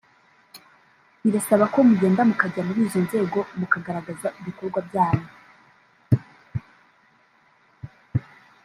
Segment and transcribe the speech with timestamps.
[1.23, 5.27] Birasaba ko mugenda mukajya muri izo nzego mukagaragaza ibikorwa byanyu